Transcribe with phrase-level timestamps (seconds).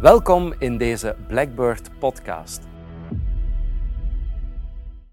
[0.00, 2.62] Welkom in deze Blackbird podcast.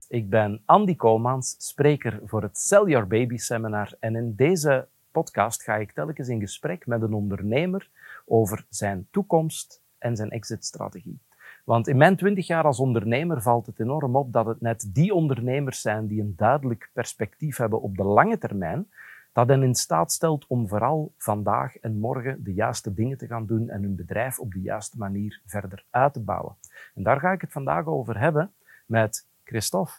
[0.07, 5.63] Ik ben Andy Komans, spreker voor het Sell Your Baby seminar en in deze podcast
[5.63, 7.89] ga ik telkens in gesprek met een ondernemer
[8.25, 11.19] over zijn toekomst en zijn exitstrategie.
[11.63, 15.13] Want in mijn twintig jaar als ondernemer valt het enorm op dat het net die
[15.13, 18.87] ondernemers zijn die een duidelijk perspectief hebben op de lange termijn,
[19.33, 23.45] dat hen in staat stelt om vooral vandaag en morgen de juiste dingen te gaan
[23.45, 26.55] doen en hun bedrijf op de juiste manier verder uit te bouwen.
[26.95, 28.51] En daar ga ik het vandaag over hebben
[28.85, 29.93] met Christophe.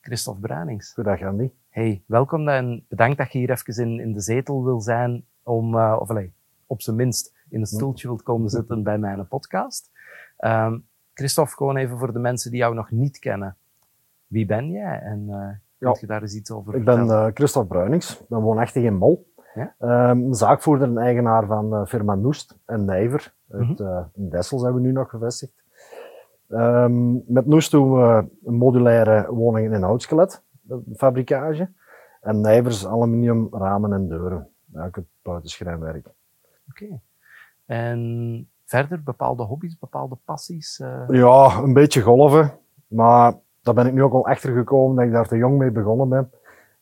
[0.00, 0.92] Christophe Bruinings.
[0.92, 1.50] Goedendag Andy.
[1.68, 5.74] Hey, welkom en bedankt dat je hier even in, in de zetel wil zijn om,
[5.74, 6.30] uh, of allez,
[6.66, 9.90] op zijn minst in een stoeltje wilt komen zitten bij mijn podcast.
[10.38, 13.56] Um, Christophe, gewoon even voor de mensen die jou nog niet kennen.
[14.26, 15.48] Wie ben jij en uh,
[15.82, 15.96] ja.
[16.00, 19.30] je daar eens iets over Ik ben uh, Christophe Bruinings, ik ben woonachtig in Mol.
[19.54, 20.10] Ja?
[20.10, 23.34] Um, zaakvoerder en eigenaar van uh, firma Noest en Nijver.
[23.50, 24.10] Uit, mm -hmm.
[24.14, 25.52] in Dessel zijn we nu nog gevestigd.
[26.48, 30.42] Um, met Noest doen we een modulaire woningen in houtskelet,
[30.96, 31.70] fabrikage.
[32.20, 34.48] En Nijvers aluminium ramen en deuren.
[34.74, 36.06] Eigenlijk het buitenschrijnwerk.
[36.68, 36.84] Oké.
[36.84, 37.00] Okay.
[37.66, 40.80] En verder bepaalde hobby's, bepaalde passies?
[40.80, 41.04] Uh...
[41.08, 42.52] Ja, een beetje golven.
[42.86, 45.70] Maar daar ben ik nu ook al achter gekomen dat ik daar te jong mee
[45.70, 46.30] begonnen ben.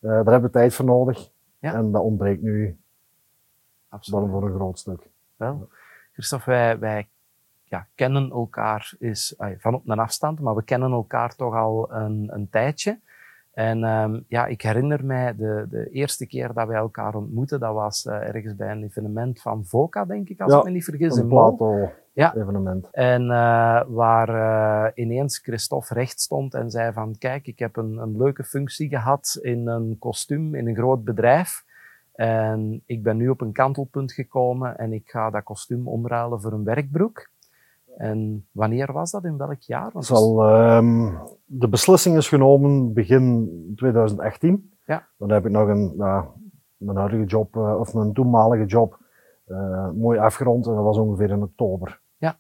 [0.01, 1.31] Uh, daar hebben we tijd voor nodig.
[1.59, 1.75] Ja.
[1.75, 2.79] En dat ontbreekt nu
[3.89, 4.31] Absoluut.
[4.31, 5.09] voor een groot stuk.
[5.37, 5.69] Wel,
[6.13, 7.09] Christophe, wij, wij
[7.65, 12.29] ja, kennen elkaar is, van op een afstand, maar we kennen elkaar toch al een,
[12.33, 12.99] een tijdje.
[13.53, 17.75] En um, ja, ik herinner mij de, de eerste keer dat wij elkaar ontmoetten, dat
[17.75, 20.85] was uh, ergens bij een evenement van VOCA, denk ik, als ja, ik me niet
[20.85, 21.21] vergis.
[21.29, 21.93] Plato-evenement.
[22.13, 22.35] Ja.
[22.91, 27.97] En uh, waar uh, ineens Christophe recht stond en zei van, kijk, ik heb een,
[27.97, 31.65] een leuke functie gehad in een kostuum, in een groot bedrijf.
[32.15, 36.53] En ik ben nu op een kantelpunt gekomen en ik ga dat kostuum omruilen voor
[36.53, 37.31] een werkbroek.
[37.97, 39.25] En wanneer was dat?
[39.25, 39.91] In welk jaar?
[39.93, 44.73] Want Zal, um, de beslissing is genomen begin 2018.
[44.87, 45.07] Ja.
[45.19, 46.23] Dan heb ik nog een, uh,
[46.77, 49.00] mijn huidige job, uh, of mijn toenmalige job,
[49.95, 50.67] mooi afgerond.
[50.67, 52.01] En dat was ongeveer in oktober.
[52.19, 52.39] Ja.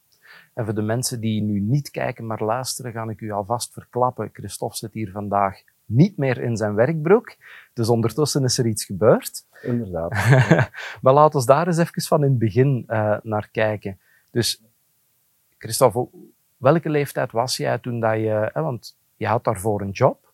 [0.54, 4.30] En voor de mensen die nu niet kijken, maar luisteren, ga ik u alvast verklappen.
[4.32, 7.36] Christophe zit hier vandaag niet meer in zijn werkbroek.
[7.72, 9.44] Dus ondertussen is er iets gebeurd.
[9.62, 10.10] Inderdaad.
[11.02, 12.84] maar laten we daar eens even van in het begin
[13.22, 13.98] naar kijken.
[14.30, 14.62] Dus
[15.58, 16.08] Christophe,
[16.56, 20.30] welke leeftijd was jij toen dat je, hè, want je had daarvoor een job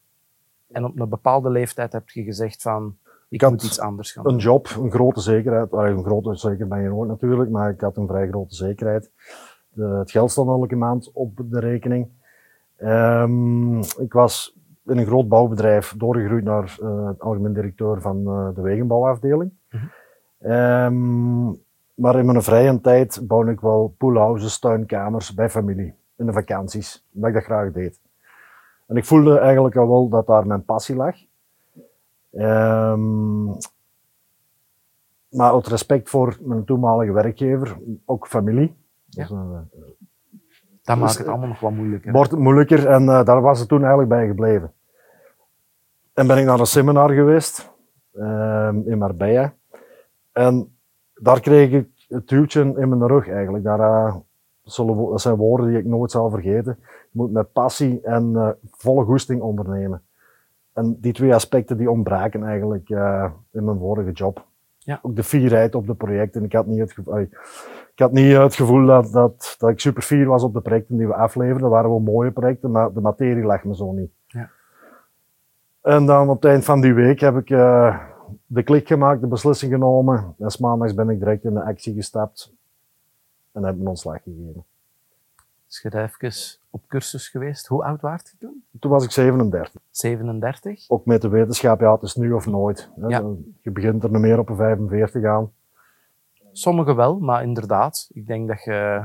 [0.72, 2.98] en op een bepaalde leeftijd heb je gezegd van,
[3.28, 4.32] ik, moet iets anders gaan doen.
[4.32, 7.96] Een job, een grote zekerheid, een grote zeker ben je nooit natuurlijk, maar ik had
[7.96, 9.10] een vrij grote zekerheid.
[9.72, 12.08] De, het geld stond elke maand op de rekening.
[12.78, 18.60] Um, ik was in een groot bouwbedrijf doorgegroeid naar uh, algemeen directeur van uh, de
[18.60, 19.52] wegenbouwafdeling.
[19.70, 19.80] Mm
[20.38, 20.50] -hmm.
[20.52, 25.94] um, maar in mijn vrije tijd bouw ik wel poolhouses, tuinkamers bij familie.
[26.16, 27.06] In de vakanties.
[27.14, 28.00] Omdat ik dat graag deed.
[28.86, 31.16] En ik voelde eigenlijk al wel dat daar mijn passie lag.
[32.38, 33.56] Um,
[35.28, 38.76] maar uit respect voor mijn toenmalige werkgever, ook familie.
[39.08, 39.22] Ja.
[39.22, 39.58] Dus, uh,
[40.82, 42.12] dat maakt het allemaal nog wat moeilijker.
[42.12, 44.72] Wordt het moeilijker en uh, daar was het toen eigenlijk bij gebleven.
[46.14, 47.72] En ben ik naar een seminar geweest
[48.12, 49.54] um, in Marbella.
[50.32, 50.76] En
[51.14, 53.64] daar kreeg ik het duwtje in mijn rug eigenlijk.
[53.64, 54.16] Daar, uh,
[54.62, 56.78] dat zijn woorden die ik nooit zal vergeten.
[56.80, 60.02] Je moet met passie en volle goesting ondernemen.
[60.76, 64.46] En die twee aspecten die ontbraken eigenlijk uh, in mijn vorige job.
[64.78, 64.98] Ja.
[65.02, 66.44] Ook de fierheid op de projecten.
[66.44, 70.02] Ik had niet het gevoel, ik had niet het gevoel dat, dat, dat ik super
[70.02, 71.62] fier was op de projecten die we afleverden.
[71.62, 74.10] Dat waren wel mooie projecten, maar de materie lag me zo niet.
[74.26, 74.50] Ja.
[75.80, 77.98] En dan op het eind van die week heb ik uh,
[78.46, 80.34] de klik gemaakt, de beslissing genomen.
[80.38, 82.52] En maandags ben ik direct in de actie gestapt
[83.52, 84.64] en heb een ontslag gegeven.
[85.76, 87.66] Dus je bent even op cursus geweest.
[87.66, 88.64] Hoe oud was je toen?
[88.80, 89.80] Toen was ik 37.
[89.90, 90.90] 37?
[90.90, 92.90] Ook met de wetenschap, ja, het is nu of nooit.
[93.08, 93.24] Ja.
[93.62, 95.52] Je begint er nog meer op een 45 aan.
[96.52, 98.10] Sommigen wel, maar inderdaad.
[98.12, 99.04] Ik denk dat je,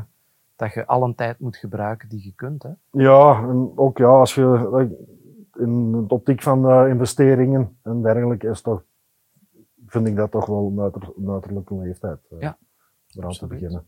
[0.56, 2.63] dat je al een tijd moet gebruiken die je kunt.
[2.63, 2.69] Hè?
[2.92, 4.90] Ja, en ook ja, als je
[5.54, 8.84] in de optiek van uh, investeringen en dergelijke is toch
[9.86, 12.19] vind ik dat toch wel een uiter, uiterlijke leeftijd.
[12.34, 12.57] Uh, ja,
[13.16, 13.86] eraan te beginnen.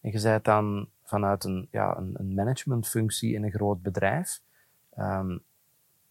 [0.00, 4.40] En je zei het dan vanuit een, ja, een, een managementfunctie in een groot bedrijf,
[4.98, 5.42] um,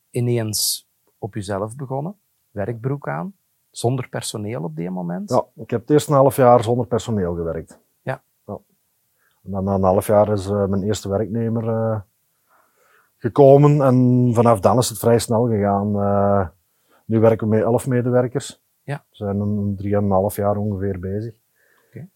[0.09, 0.87] ineens
[1.17, 2.15] op jezelf begonnen,
[2.51, 3.33] werkbroek aan,
[3.71, 5.29] zonder personeel op die moment?
[5.29, 7.79] Ja, ik heb het eerste half jaar zonder personeel gewerkt.
[8.01, 8.21] Ja.
[8.45, 8.57] ja.
[9.43, 11.99] En dan na een half jaar is uh, mijn eerste werknemer uh,
[13.17, 15.95] gekomen en vanaf dan is het vrij snel gegaan.
[15.95, 16.47] Uh,
[17.05, 18.61] nu werken we met elf medewerkers.
[18.83, 19.03] Ja.
[19.09, 21.35] We zijn een drieënhalf jaar ongeveer bezig.
[21.87, 22.09] Okay.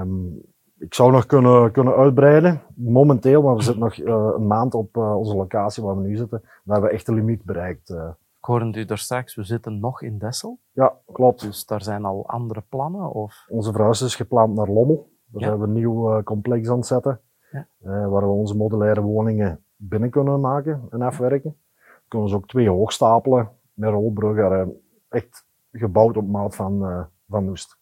[0.00, 0.42] Um,
[0.78, 2.62] ik zou nog kunnen, kunnen uitbreiden.
[2.74, 6.16] Momenteel, maar we zitten nog uh, een maand op uh, onze locatie waar we nu
[6.16, 6.40] zitten.
[6.40, 7.90] Daar hebben we echt de limiet bereikt.
[7.90, 8.08] Uh.
[8.38, 10.58] Ik hoorde u daar straks, we zitten nog in Dessel.
[10.72, 11.40] Ja, klopt.
[11.40, 13.10] Dus daar zijn al andere plannen?
[13.10, 13.44] Of?
[13.48, 15.12] Onze verhuis is gepland naar Lommel.
[15.26, 15.46] Daar ja.
[15.46, 17.20] zijn we een nieuw complex aan het zetten.
[17.50, 18.08] Ja.
[18.08, 21.56] waar we onze modulaire woningen binnen kunnen maken en afwerken.
[21.74, 24.80] We kunnen ze ook twee hoogstapelen met rolbruggen.
[25.08, 27.78] echt gebouwd op maat van, van Noest.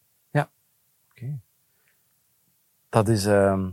[2.92, 3.66] Dat is uh,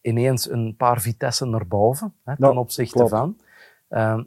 [0.00, 3.38] ineens een paar vitessen naar boven hè, ten opzichte van.
[3.90, 4.20] Uh,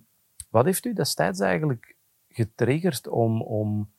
[0.50, 1.96] wat heeft u destijds eigenlijk
[2.30, 3.92] getriggerd om, om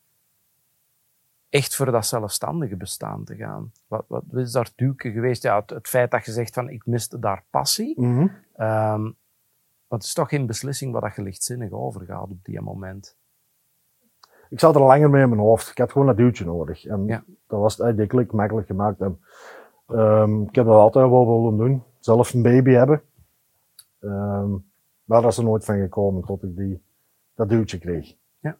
[1.48, 3.72] echt voor dat zelfstandige bestaan te gaan?
[3.86, 5.42] Wat, wat is daar duwke geweest?
[5.42, 8.00] Ja, het, het, feit dat je zegt van ik miste daar passie.
[8.00, 8.66] Mm -hmm.
[8.66, 9.16] um,
[9.88, 13.16] het is toch geen beslissing waar je lichtzinnig over gaat op die moment.
[14.50, 15.70] Ik zat er langer mee in mijn hoofd.
[15.70, 16.86] Ik had gewoon dat duwtje nodig.
[16.86, 17.24] En ja.
[17.46, 19.00] dat was eigenlijk makkelijk gemaakt.
[19.00, 19.20] En
[19.94, 21.82] Um, ik heb dat altijd wel willen doen.
[21.98, 23.02] Zelf een baby hebben.
[24.00, 24.64] Um,
[25.04, 26.82] maar dat is er nooit van gekomen tot ik die,
[27.34, 28.14] dat duwtje kreeg.
[28.40, 28.58] Ja.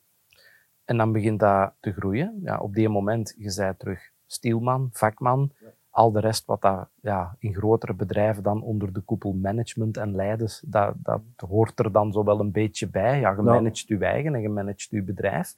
[0.85, 2.41] En dan begint dat te groeien.
[2.43, 5.53] Ja, op die moment, je zei terug stielman, vakman.
[5.61, 5.67] Ja.
[5.91, 10.15] Al de rest wat dat, ja, in grotere bedrijven dan onder de koepel management en
[10.15, 13.21] leiders, dat, dat hoort er dan zo wel een beetje bij.
[13.21, 15.57] Ja, je managt je eigen en je managt je bedrijf.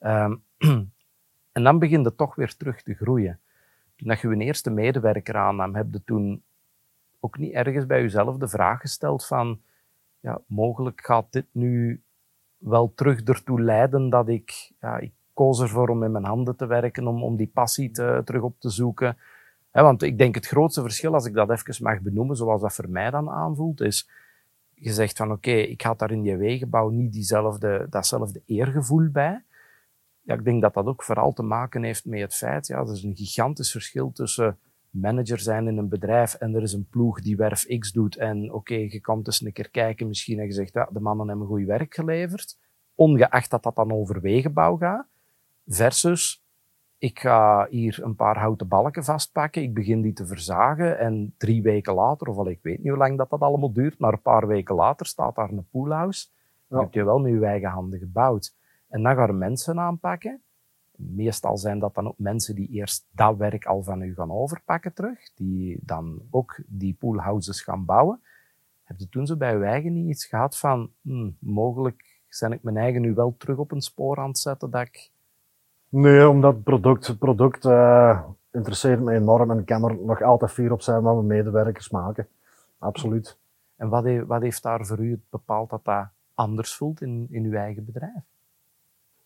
[0.00, 0.42] Um,
[1.52, 3.40] en dan begint het toch weer terug te groeien
[3.98, 6.42] toen je een eerste medewerker aannam, heb je toen
[7.20, 9.60] ook niet ergens bij jezelf de vraag gesteld van,
[10.20, 12.02] ja, mogelijk gaat dit nu
[12.56, 16.66] wel terug ertoe leiden dat ik, ja, ik koos ervoor om met mijn handen te
[16.66, 19.16] werken, om, om die passie te, terug op te zoeken.
[19.72, 22.88] want ik denk het grootste verschil, als ik dat even mag benoemen, zoals dat voor
[22.88, 24.08] mij dan aanvoelt, is,
[24.74, 29.42] je zegt van oké, ik had daar in die wegenbouw niet diezelfde, datzelfde eergevoel bij.
[30.28, 32.92] Ja, ik denk dat dat ook vooral te maken heeft met het feit, ja, er
[32.92, 34.58] is een gigantisch verschil tussen
[34.90, 38.52] manager zijn in een bedrijf en er is een ploeg die werf X doet en
[38.52, 41.46] oké, je komt eens een keer kijken misschien en je zegt, ja, de mannen hebben
[41.46, 42.58] goed werk geleverd,
[42.94, 45.06] ongeacht dat dat dan over wegenbouw gaat,
[45.66, 46.44] versus
[46.98, 51.62] ik ga hier een paar houten balken vastpakken, ik begin die te verzagen en drie
[51.62, 54.22] weken later, of al ik weet niet hoe lang dat, dat allemaal duurt, maar een
[54.22, 56.26] paar weken later staat daar een poolhouse.
[56.68, 58.56] Dan heb je wel met je eigen handen gebouwd.
[58.88, 60.40] En dan gaan mensen aanpakken.
[60.96, 64.92] Meestal zijn dat dan ook mensen die eerst dat werk al van u gaan overpakken
[64.92, 68.20] terug, die dan ook die poolhouses gaan bouwen.
[68.84, 72.62] Heb je toen zo bij uw eigen niet iets gehad van, hm, mogelijk zijn ik
[72.62, 75.10] mijn eigen nu wel terug op een spoor aan het zetten dat ik...
[75.88, 80.22] Nee, omdat het product, het product uh, interesseert me enorm en ik kan er nog
[80.22, 82.28] altijd fier op zijn wat mijn medewerkers maken.
[82.78, 83.38] Absoluut.
[83.76, 87.44] En wat, heeft, wat heeft daar voor u bepaald dat dat anders voelt in, in
[87.44, 88.22] uw eigen bedrijf?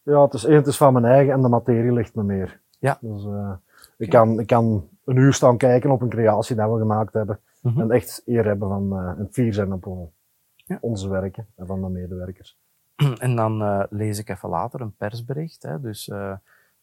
[0.03, 2.61] Ja, het is het is van mijn eigen en de materie ligt me meer.
[2.79, 2.99] Ja.
[3.01, 3.53] Dus uh,
[3.97, 7.41] ik, kan, ik kan een uur staan kijken op een creatie die we gemaakt hebben.
[7.61, 7.81] Mm -hmm.
[7.81, 10.11] En echt eer hebben van uh, een fier zijn op
[10.55, 10.79] ja.
[10.81, 12.59] onze werken en van mijn medewerkers.
[13.19, 15.63] En dan lees ik even later een persbericht.
[15.63, 16.11] Hè, dus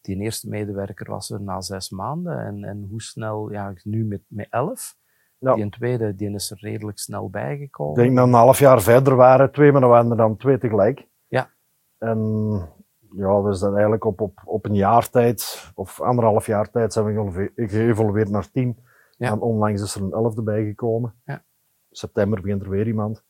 [0.02, 2.40] die eerste medewerker was er na zes maanden.
[2.40, 4.98] En, en hoe snel, ja, nu met, met elf.
[5.38, 5.56] Ja.
[5.56, 7.98] Die tweede, die is er redelijk snel bijgekomen.
[7.98, 10.58] Ik denk dat een half jaar verder waren twee, maar dan waren er dan twee
[10.58, 11.08] tegelijk.
[11.28, 11.50] Ja.
[11.98, 12.70] En
[13.16, 17.32] ja, we zijn eigenlijk op, op, op een jaar tijd, of anderhalf jaar tijd, zijn
[17.32, 18.78] we geëvolueerd naar tien.
[19.18, 19.32] Ja.
[19.32, 21.14] En onlangs is er een elfde bijgekomen.
[21.26, 21.44] Ja.
[21.92, 23.24] September begint er weer iemand.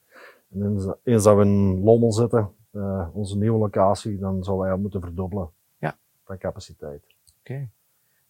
[0.54, 5.02] En eens dat we in Lommel zitten, uh, onze nieuwe locatie, dan zouden wij moeten
[5.02, 5.98] verdubbelen ja.
[6.24, 7.04] van capaciteit.
[7.40, 7.70] Oké.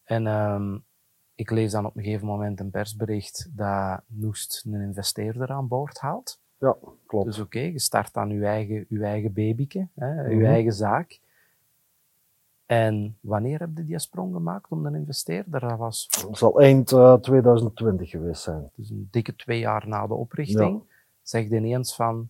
[0.04, 0.84] En um,
[1.34, 5.98] ik lees dan op een gegeven moment een persbericht dat Noest een investeerder aan boord
[5.98, 6.40] haalt.
[6.58, 6.76] Ja,
[7.06, 7.26] klopt.
[7.26, 10.44] Dus oké, je start aan je eigen, je eigen babyke, hè, je mm -hmm.
[10.44, 11.20] eigen zaak.
[12.70, 15.60] En wanneer heb je die sprong gemaakt om een investeerder?
[15.60, 16.08] Dat was...
[16.08, 18.70] Dat zal eind uh, 2020 geweest zijn.
[18.74, 20.82] Dus een dikke twee jaar na de oprichting.
[21.22, 21.38] Ja.
[21.38, 22.28] Je ineens van,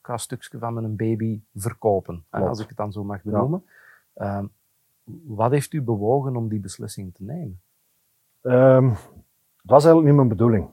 [0.00, 2.24] ik ga een stukje van mijn baby verkopen.
[2.30, 3.64] Hè, als ik het dan zo mag benoemen.
[4.14, 4.38] Ja.
[4.38, 4.50] Um,
[5.26, 7.60] wat heeft u bewogen om die beslissing te nemen?
[8.42, 10.68] Um, het was eigenlijk niet mijn bedoeling.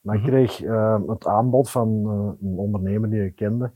[0.00, 3.70] Maar ik kreeg uh, het aanbod van uh, een ondernemer die ik kende.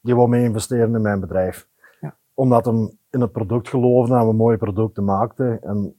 [0.00, 1.68] Die wil mee investeren in mijn bedrijf.
[2.00, 2.16] Ja.
[2.34, 5.62] Omdat hem in het product geloofde en we mooie producten maakten.
[5.62, 5.94] En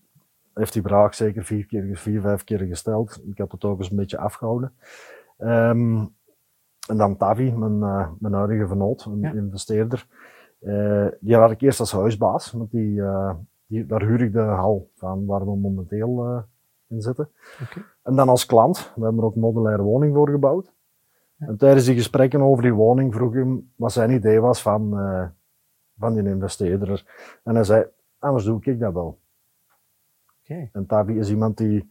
[0.54, 3.22] heeft die vraag zeker vier, keer, vier, vijf keer gesteld.
[3.26, 4.74] Ik had het ook eens een beetje afgehouden.
[5.40, 6.16] Um,
[6.88, 9.32] en dan Tavi, mijn, uh, mijn huidige vernoot, een ja.
[9.32, 10.08] investeerder.
[10.62, 13.32] Uh, die had ik eerst als huisbaas, want die, uh,
[13.68, 16.44] die, daar huur ik de hal van waar we momenteel
[16.88, 17.30] in zitten.
[17.62, 17.84] Okay.
[18.04, 20.74] En dan als klant, we hebben er ook een modulaire woning voor gebouwd.
[21.36, 21.48] Ja.
[21.48, 24.94] En tijdens die gesprekken over die woning vroeg ik hem wat zijn idee was van
[25.98, 27.06] van die investeerder.
[27.44, 27.86] En hij zei,
[28.20, 29.20] anders doe ik dat wel.
[30.44, 30.70] Okay.
[30.74, 31.90] En Tavi is iemand die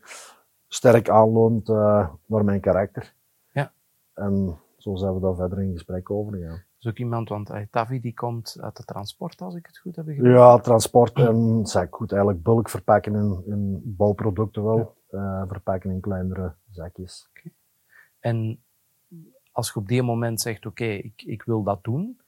[0.68, 3.14] sterk aanloont uh, naar mijn karakter.
[3.52, 3.73] Ja.
[4.14, 6.62] En zo zijn we daar verder in gesprek over gegaan.
[6.78, 9.97] is ook iemand, want uh, Tavi die komt uit de transport, als ik het goed
[9.97, 10.30] heb begrepen.
[10.30, 14.97] Ja, transport en goed, eigenlijk bulk verpakken in, in bouwproducten wel.
[15.11, 15.47] Ja.
[15.47, 17.28] verpakken in kleinere zakjes.
[17.30, 17.52] Okay.
[18.18, 18.62] En
[19.52, 22.21] als je op die moment zegt, oké, okay, ik, ik wil dat doen,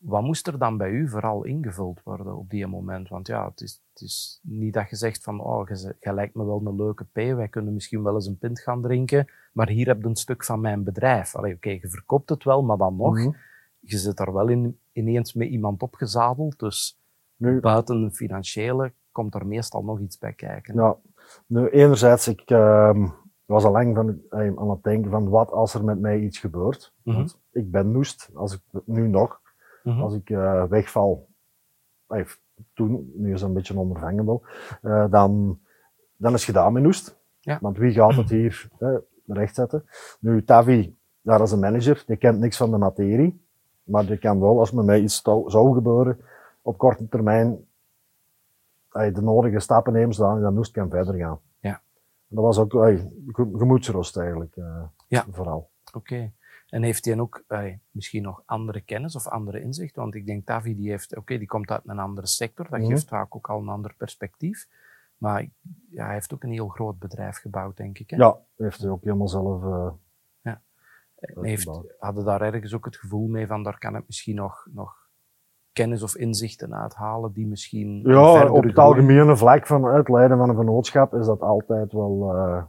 [0.00, 3.08] wat moest er dan bij u vooral ingevuld worden op die moment?
[3.08, 6.34] Want ja, het is, het is niet dat je zegt van, oh, je, je lijkt
[6.34, 9.68] me wel een leuke P, wij kunnen misschien wel eens een pint gaan drinken, maar
[9.68, 11.34] hier heb je een stuk van mijn bedrijf.
[11.34, 13.36] Oké, okay, je verkoopt het wel, maar dan nog, mm -hmm.
[13.80, 16.98] je zit daar wel in, ineens met iemand opgezadeld, dus
[17.36, 20.74] nu, buiten het financiële komt er meestal nog iets bij kijken.
[20.74, 20.96] Ja,
[21.46, 23.10] nu enerzijds, ik uh,
[23.44, 24.20] was al lang van,
[24.58, 26.92] aan het denken van, wat als er met mij iets gebeurt?
[27.02, 27.22] Mm -hmm.
[27.22, 29.39] Want ik ben noest, als ik nu nog,
[29.82, 30.02] Mm -hmm.
[30.02, 31.28] Als ik uh, wegval,
[32.06, 32.24] eh,
[32.74, 34.40] toen, nu is het een beetje onvervangen
[34.82, 35.60] uh, dan,
[36.16, 37.18] dan is het gedaan met Noest.
[37.40, 37.58] Ja.
[37.60, 38.96] Want wie gaat het hier uh,
[39.26, 39.84] rechtzetten?
[40.20, 43.44] Nu, Tavi, daar is een manager, die kent niks van de materie,
[43.82, 46.18] maar die kan wel, als met mij iets zou gebeuren,
[46.62, 47.64] op korte termijn
[48.90, 51.40] de nodige stappen nemen, zodat dan Noest kan verder gaan.
[51.60, 51.80] Ja.
[52.26, 54.54] Dat was ook ay, gemoedsrust eigenlijk,
[55.08, 55.24] ja.
[55.30, 55.70] vooral.
[55.92, 55.96] Oké.
[55.96, 56.32] Okay.
[56.70, 59.96] En heeft hij ook uh, misschien nog andere kennis of andere inzicht?
[59.96, 62.86] Want ik denk, Tavi die heeft, oké, okay, die komt uit een andere sector, dat
[62.86, 64.68] geeft vaak ook al een ander perspectief.
[65.16, 65.48] Maar
[65.90, 68.10] ja, hij heeft ook een heel groot bedrijf gebouwd, denk ik.
[68.10, 68.16] Hè?
[68.16, 69.62] Ja, heeft hij ook helemaal zelf.
[69.62, 69.90] Uh,
[70.40, 70.60] ja.
[71.40, 75.08] Heeft, hadden daar ergens ook het gevoel mee van, daar kan ik misschien nog, nog
[75.72, 78.00] kennis of inzichten uithalen die misschien.
[78.04, 82.34] Ja, op het algemene vlak van het leiden van een vennootschap is dat altijd wel
[82.34, 82.62] uh,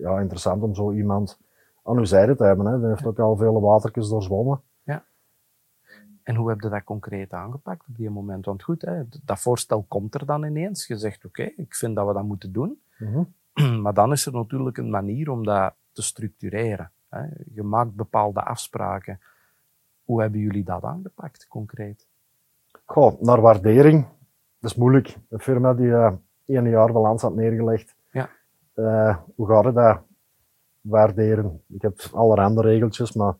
[0.00, 1.40] ja, interessant om zo iemand
[1.84, 2.66] aan uw zijde te hebben.
[2.66, 2.78] Hè.
[2.78, 4.60] Die heeft ook al vele watertjes doorzwommen.
[4.82, 5.04] Ja.
[6.22, 8.44] En hoe heb je dat concreet aangepakt op die moment?
[8.44, 10.86] Want goed, hè, dat voorstel komt er dan ineens.
[10.86, 12.80] Je zegt, oké, okay, ik vind dat we dat moeten doen.
[12.98, 13.80] Mm -hmm.
[13.82, 16.90] Maar dan is er natuurlijk een manier om dat te structureren.
[17.08, 17.22] Hè.
[17.54, 19.20] Je maakt bepaalde afspraken.
[20.04, 22.06] Hoe hebben jullie dat aangepakt, concreet?
[22.84, 24.06] Goh, naar waardering.
[24.58, 25.16] Dat is moeilijk.
[25.28, 26.12] Een firma die uh,
[26.44, 27.94] één jaar balans had neergelegd.
[28.10, 28.30] Ja.
[28.74, 30.02] Uh, hoe gaat het daar?
[30.80, 31.62] Waarderen.
[31.68, 33.34] Ik heb allerhande regeltjes, maar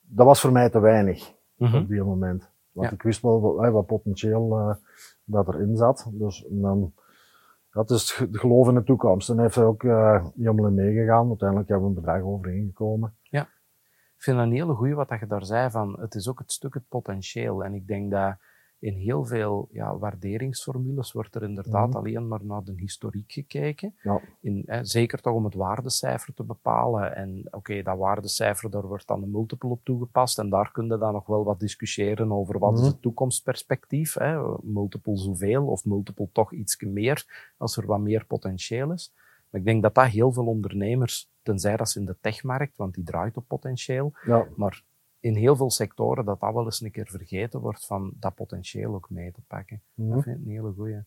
[0.00, 1.80] dat was voor mij te weinig mm -hmm.
[1.82, 2.50] op die moment.
[2.72, 2.94] Want Ja.
[2.94, 4.74] ik wist wel wat, wat potentieel uh,
[5.24, 6.10] dat erin zat.
[6.12, 6.92] Dus dan,
[7.70, 9.28] dat is het geloof in de toekomst.
[9.28, 11.28] En hij heeft er ook uh, meegegaan.
[11.28, 13.16] Uiteindelijk hebben we een bedrag overeengekomen.
[14.18, 16.38] Ik vind dat een hele goeie wat dat je daar zei, van het is ook
[16.38, 17.64] het stuk het potentieel.
[17.64, 18.36] En ik denk dat
[18.80, 21.96] in heel veel ja, waarderingsformules wordt er inderdaad Mhm.
[21.96, 23.94] alleen maar naar de historiek gekeken.
[24.02, 24.20] Ja.
[24.40, 27.14] In, hè, zeker toch om het waardecijfer te bepalen.
[27.16, 30.38] En oké, dat waardecijfer, daar wordt dan een multiple op toegepast.
[30.38, 32.88] En daar kun je dan nog wel wat discussiëren over wat is Mhm.
[32.88, 34.14] het toekomstperspectief.
[34.14, 34.56] Hè?
[34.62, 39.12] Multiple zoveel of multiple toch iets meer, als er wat meer potentieel is.
[39.50, 42.94] Maar ik denk dat dat heel veel ondernemers, tenzij dat ze in de techmarkt, want
[42.94, 44.46] die draait op potentieel, Ja.
[44.56, 44.82] maar
[45.20, 48.94] in heel veel sectoren dat dat wel eens een keer vergeten wordt van dat potentieel
[48.94, 49.82] ook mee te pakken.
[49.94, 50.10] Mhm.
[50.10, 51.02] Dat vind ik een hele goeie.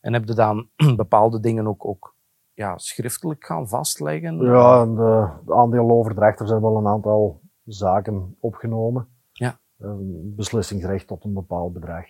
[0.00, 2.14] En heb je dan bepaalde dingen ook, ook
[2.52, 4.36] ja, schriftelijk gaan vastleggen?
[4.44, 9.08] Ja, en de, de aandeeloverdrachter zijn wel een aantal zaken opgenomen.
[9.32, 9.58] Ja.
[9.78, 12.04] Een beslissingsrecht tot een bepaald bedrag.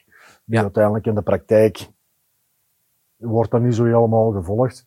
[0.44, 0.62] Die Ja.
[0.62, 1.90] uiteindelijk in de praktijk
[3.16, 4.86] wordt dat niet zo helemaal gevolgd.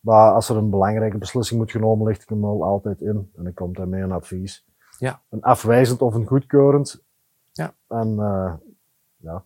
[0.00, 3.30] Maar als er een belangrijke beslissing moet genomen, licht ik hem wel altijd in.
[3.36, 4.64] En dan komt hij mee een advies.
[4.98, 5.22] Ja.
[5.28, 7.04] Een afwijzend of een goedkeurend.
[7.52, 7.74] Ja.
[7.88, 8.54] En eh,
[9.16, 9.44] ja,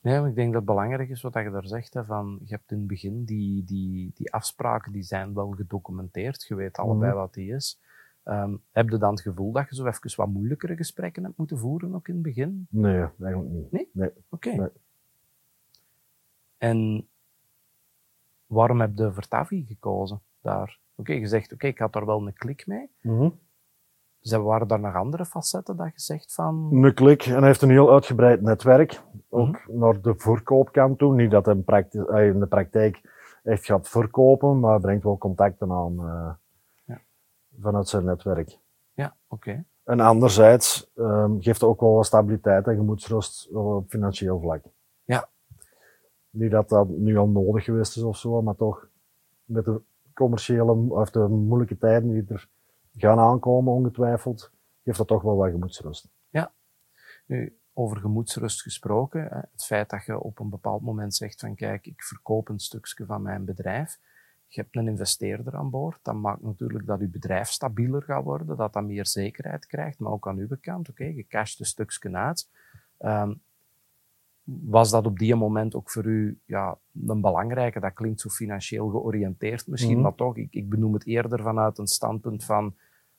[0.00, 1.94] Nee, maar ik denk dat het belangrijk is wat je daar zegt.
[1.94, 6.44] Hè, van, je hebt in het begin die, die, die afspraken, die zijn wel gedocumenteerd.
[6.48, 7.20] Je weet allebei Mhm.
[7.20, 7.80] wat die is.
[8.22, 11.58] Ehm, heb je dan het gevoel dat je zo even wat moeilijkere gesprekken hebt moeten
[11.58, 12.66] voeren, ook in het begin?
[12.70, 13.72] nee, eigenlijk niet.
[13.72, 13.88] Nee?
[13.92, 14.10] Nee.
[14.28, 14.50] Oké.
[14.50, 14.68] Nee.
[16.58, 17.08] En
[18.46, 20.78] waarom heb je voor Tavi gekozen daar?
[20.94, 22.90] Oké, je zegt, oké, ik had daar wel een klik mee.
[23.00, 23.28] Mhm.
[24.28, 26.68] Zijn, waren daar nog andere facetten dat je zegt van...
[26.72, 29.02] Een klik en hij heeft een heel uitgebreid netwerk.
[29.28, 29.78] Ook Mhm.
[29.78, 31.14] naar de verkoopkant toe.
[31.14, 31.54] Niet dat hij
[32.28, 33.00] in, de praktijk
[33.42, 36.30] echt gaat verkopen, maar brengt wel contacten aan eh,
[36.84, 37.00] Ja.
[37.60, 38.58] vanuit zijn netwerk.
[38.92, 39.64] Ja, oké.
[39.84, 44.62] En anderzijds ehm, geeft hij ook wel wat stabiliteit en gemoedsrust op financieel vlak.
[45.04, 45.28] Ja.
[46.30, 48.88] Niet dat dat nu al nodig geweest is of zo, maar toch
[49.44, 49.80] met de
[50.14, 52.48] commerciële of de moeilijke tijden die er
[52.96, 54.50] gaan aankomen, ongetwijfeld,
[54.84, 56.08] geeft dat toch wel wat gemoedsrust.
[57.26, 61.86] Nu, over gemoedsrust gesproken, het feit dat je op een bepaald moment zegt van kijk,
[61.86, 63.98] ik verkoop een stukje van mijn bedrijf,
[64.46, 68.56] je hebt een investeerder aan boord, dat maakt natuurlijk dat je bedrijf stabieler gaat worden,
[68.56, 72.12] dat dat meer zekerheid krijgt, maar ook aan uw kant, oké, je casht een stukje
[72.12, 72.48] uit.
[72.98, 73.34] Ehm,
[74.46, 77.80] was dat op die moment ook voor u ja, een belangrijke?
[77.80, 80.02] Dat klinkt zo financieel georiënteerd misschien, Mhm.
[80.02, 82.74] maar toch, ik, ik benoem het eerder vanuit een standpunt van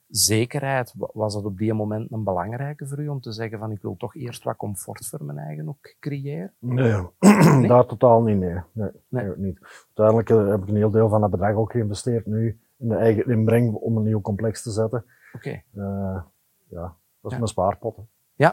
[0.07, 0.93] zekerheid.
[0.97, 3.81] Wa- Was dat op die moment een belangrijke voor u om te zeggen van ik
[3.81, 6.53] wil toch eerst wat comfort voor mijn eigen ook creëren?
[6.59, 7.01] Nee,
[7.67, 8.59] daar totaal niet, nee.
[8.71, 9.33] nee, Nee.
[9.37, 9.59] niet.
[9.95, 12.95] Uiteindelijk eh, heb ik een heel deel van dat bedrag ook geïnvesteerd nu in de
[12.95, 15.05] eigen inbreng om een nieuw complex te zetten.
[15.33, 16.21] Oké, Eh,
[16.67, 17.37] ja, dat is Ja.
[17.37, 17.97] mijn spaarpot.
[18.35, 18.49] hè.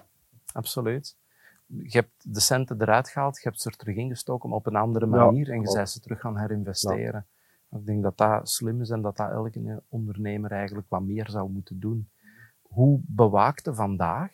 [0.52, 1.16] absoluut.
[1.66, 5.06] Je hebt de centen eruit gehaald, je hebt ze er terug ingestoken op een andere
[5.06, 7.26] Ja, manier en je bent ze terug gaan herinvesteren.
[7.74, 11.50] Ik denk dat dat slim is en dat dat elke ondernemer eigenlijk wat meer zou
[11.50, 12.08] moeten doen.
[12.62, 14.32] Hoe bewaakte vandaag,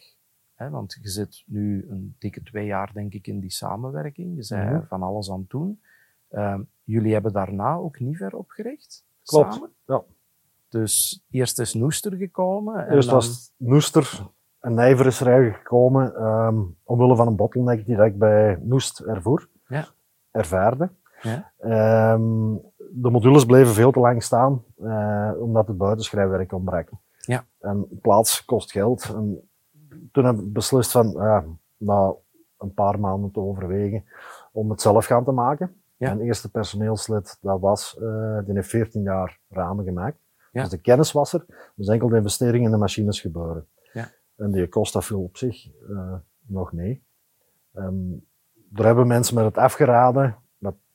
[0.55, 4.43] hè, want je zit nu een dikke twee jaar denk ik in die samenwerking, je
[4.43, 4.87] zei Mhm.
[4.87, 5.81] van alles aan het doen.
[6.29, 9.05] Ehm, jullie hebben daarna ook Niver opgericht?
[9.25, 9.71] Klopt, Samen?
[9.87, 10.03] ja.
[10.69, 12.87] Dus eerst is Noester gekomen.
[12.87, 14.27] En Eerst dan- was Noester
[14.61, 18.59] en Nijver is er eigenlijk gekomen ehm, omwille van een bottleneck die dat ik bij
[18.63, 19.87] Noest ervoer, Ja.
[20.31, 20.91] ervaarde.
[21.23, 21.53] Ja.
[21.59, 22.55] Ehm,
[22.93, 26.89] de modules bleven veel te lang staan, eh, omdat het buitenschrijfwerk ontbrak.
[27.19, 27.45] Ja.
[27.61, 29.13] En plaats kost geld.
[29.15, 29.49] En
[30.13, 31.45] toen heb ik beslist van, ja,
[31.77, 32.15] na
[32.59, 34.05] een paar maanden te overwegen,
[34.53, 35.75] om het zelf gaan te maken.
[35.97, 36.15] Ja.
[36.15, 40.19] Mijn eerste personeelslid, dat was, eh, die heeft 14 jaar ramen gemaakt.
[40.53, 40.61] Ja.
[40.61, 41.45] Dus de kennis was er,
[41.75, 43.67] dus enkel de investering in de machines gebeuren.
[43.93, 44.11] Ja.
[44.37, 46.15] En die kost dat veel op zich eh,
[46.47, 47.03] nog mee.
[47.73, 48.27] En
[48.75, 50.37] er hebben mensen met het afgeraden,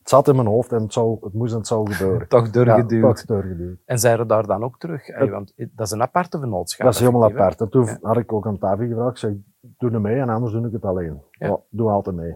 [0.05, 2.27] het zat in mijn hoofd en het, zou, het moest en het zou gebeuren.
[2.38, 2.91] toch doorgeduwd.
[2.91, 3.79] Ja, toch doorgeduwd.
[3.85, 5.05] En zijn er daar dan ook terug?
[5.07, 6.85] Het- want dat is een aparte vennootschap.
[6.85, 7.62] Dat is helemaal apart.
[7.62, 7.97] En toen Ja.
[8.01, 10.85] had ik ook aan Tavi gevraagd, zeg, doe er mee en anders doe ik het
[10.85, 11.21] alleen.
[11.31, 11.47] Ja.
[11.47, 11.59] Ja.
[11.69, 12.35] doe altijd mee.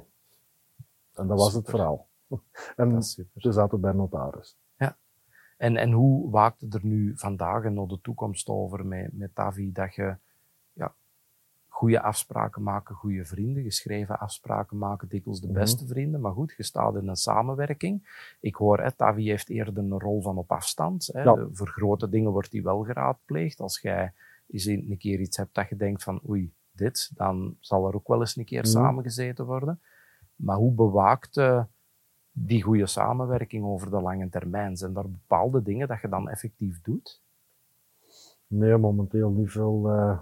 [1.13, 2.07] En dat was het verhaal.
[2.75, 4.57] En ze zaten bij notaris.
[5.57, 9.35] En, en hoe waakt het er nu vandaag en naar de toekomst over met, met
[9.35, 10.15] Tavi dat je
[10.73, 10.93] ja,
[11.79, 15.55] goede afspraken maken, goede vrienden, geschreven afspraken maken, dikwijls de Mhm.
[15.59, 18.25] beste vrienden, maar goed, je staat in een samenwerking.
[18.39, 21.09] Ik hoor, hè, Tavi heeft eerder een rol van op afstand.
[21.13, 21.21] Hè.
[21.23, 21.47] Ja.
[21.51, 23.59] Voor grote dingen wordt die wel geraadpleegd.
[23.59, 24.13] Als jij
[24.47, 28.07] eens een keer iets hebt dat je denkt van oei, dit, dan zal er ook
[28.07, 28.69] wel eens een keer Mhm.
[28.71, 29.79] samengezeten worden.
[30.35, 31.63] Maar hoe bewaakt eh,
[32.31, 34.77] die goede samenwerking over de lange termijn?
[34.77, 37.21] Zijn er bepaalde dingen dat je dan effectief doet?
[38.47, 40.19] Nee, momenteel niet veel eh,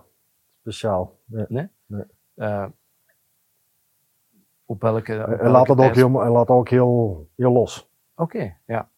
[0.71, 1.19] speciaal.
[1.25, 1.45] Nee.
[1.47, 1.67] Nee?
[1.85, 2.03] Nee.
[2.35, 2.65] Eh,
[4.65, 5.19] op welke...
[5.19, 7.89] op welke laat het ook, heel, laat ook heel, heel los.
[8.15, 8.89] Oké, ja.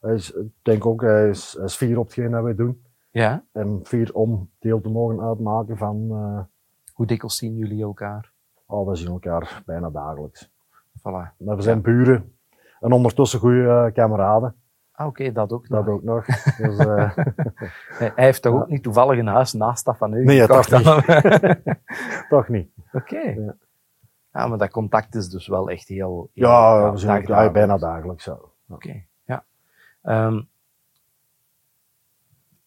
[0.00, 2.84] Hij is, ik denk ook, hij is, hij is fier op hetgeen dat wij doen.
[3.10, 3.44] Ja?
[3.52, 6.44] En fier om deel te mogen uitmaken van, eh
[6.92, 8.32] Hoe dikwijls zien jullie elkaar?
[8.66, 10.50] oh, we zien elkaar bijna dagelijks.
[10.98, 11.36] Voilà.
[11.36, 12.34] Maar we zijn buren
[12.80, 14.54] en ondertussen goede eh, kameraden.
[15.00, 15.94] Ah, oké, dat ook Dat nog.
[15.94, 16.24] ook nog.
[16.56, 17.16] Dus, eh,
[17.98, 18.60] Hij hij heeft toch Ja.
[18.60, 21.02] ook niet toevallig een huis naast dat van u Nee, ja, toch dan?
[22.28, 22.70] toch niet.
[22.92, 23.20] Oké.
[23.20, 23.56] Ja.
[24.32, 26.30] Ja, maar dat contact is dus wel echt heel...
[26.34, 28.24] heel Ja, we zien dag- elkaar bijna dagelijks.
[28.24, 28.54] dagelijks.
[28.66, 28.74] Ja.
[28.74, 29.44] Oké, ja.
[30.02, 30.42] Ehm,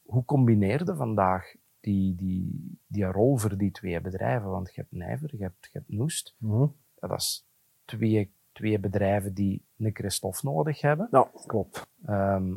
[0.06, 4.50] hoe combineerde vandaag die, die, die rol voor die twee bedrijven?
[4.50, 6.36] Want je hebt Nijver, je hebt, je hebt Noest.
[6.38, 6.62] Mhm.
[7.00, 7.46] Ja, dat is
[7.86, 11.08] twee, twee bedrijven die een Christophe nodig hebben.
[11.12, 11.88] ja, klopt.
[12.06, 12.54] Ehm,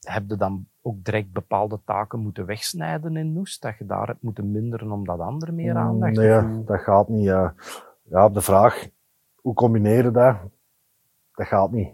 [0.00, 3.62] heb je dan ook direct bepaalde taken moeten wegsnijden in Noest?
[3.62, 7.24] Dat je daar hebt moeten minderen omdat anderen meer aandacht Nee, dat gaat niet.
[7.24, 7.54] ja,
[8.24, 8.88] op de vraag,
[9.34, 10.36] hoe combineren dat?
[11.34, 11.90] Dat gaat niet.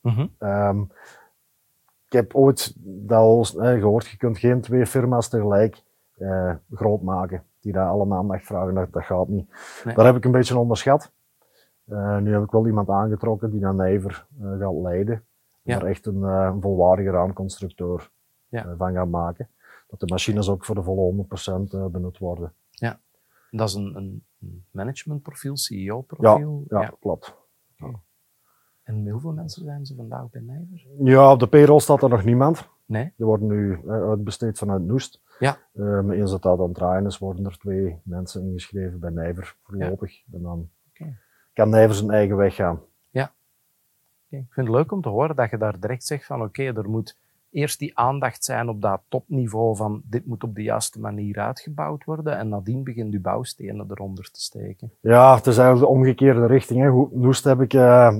[0.00, 0.26] Mhm.
[0.38, 0.80] Ehm,
[2.06, 5.82] ik heb ooit dat al eh, gehoord, je kunt geen twee firma's tegelijk
[6.18, 9.48] eh, groot maken, die daar alle aandacht vragen, dat, dat gaat niet.
[9.84, 9.94] Nee.
[9.94, 11.12] Dat heb ik een beetje onderschat.
[11.92, 15.24] Eh, nu heb ik wel iemand aangetrokken die naar Nijver eh, gaat leiden.
[15.62, 15.78] Ja.
[15.78, 18.10] Daar echt een, eh, een volwaardige raamconstructeur
[18.48, 18.76] Ja.
[18.76, 19.48] van gaat maken.
[19.88, 22.52] Dat de machines ook voor de volle 100% eh, benut worden.
[23.50, 24.24] Dat is een, een
[24.70, 26.64] managementprofiel, CEO-profiel.
[26.68, 27.34] Ja, klopt.
[28.82, 30.86] En hoeveel mensen zijn ze vandaag bij Nijver?
[30.98, 32.68] Ja, op de payroll staat er nog niemand.
[32.86, 33.12] Nee?
[33.16, 35.20] Die worden nu uitbesteed vanuit Noest.
[35.38, 35.58] Ja.
[35.72, 39.56] Maar eens dat dat aan het draaien is, worden er twee mensen ingeschreven bij Nijver
[39.62, 40.22] voorlopig.
[40.32, 41.18] En dan Oké.
[41.52, 42.80] Kan Nijver zijn eigen weg gaan.
[43.14, 46.62] Oké, Ik vind het leuk om te horen dat je daar direct zegt van oké,
[46.62, 47.18] er moet
[47.50, 52.04] eerst die aandacht zijn op dat topniveau van dit moet op de juiste manier uitgebouwd
[52.04, 54.92] worden en nadien begint je bouwstenen eronder te steken.
[55.00, 56.80] Ja, het is eigenlijk de omgekeerde richting.
[56.80, 56.88] Hè.
[56.88, 58.16] Hoe- Noest heb ik eh,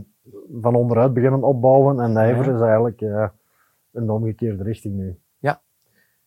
[0.60, 2.54] van onderuit beginnen opbouwen en Nijver Ja.
[2.54, 3.28] is eigenlijk eh,
[3.90, 5.18] in de omgekeerde richting nu.